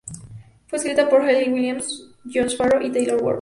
Fue 0.65 0.79
escrita 0.79 1.07
por 1.09 1.21
Hayley 1.21 1.53
Williams, 1.53 2.09
Josh 2.25 2.57
Farro 2.57 2.81
y 2.81 2.91
Taylor 2.91 3.19
York. 3.21 3.29